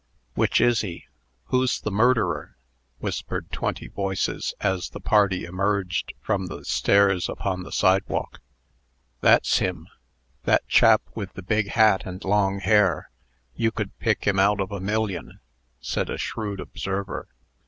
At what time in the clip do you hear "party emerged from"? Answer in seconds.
4.99-6.47